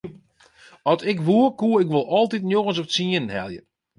[0.91, 3.61] At ik woe koe ik wol altyd njoggens of tsienen helje.